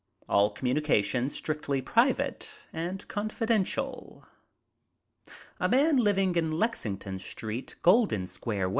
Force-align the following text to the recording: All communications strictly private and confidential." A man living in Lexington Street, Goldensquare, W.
All 0.27 0.49
communications 0.49 1.35
strictly 1.35 1.79
private 1.79 2.51
and 2.73 3.07
confidential." 3.07 4.25
A 5.59 5.69
man 5.69 5.97
living 5.97 6.35
in 6.35 6.53
Lexington 6.53 7.19
Street, 7.19 7.75
Goldensquare, 7.83 8.61
W. 8.63 8.69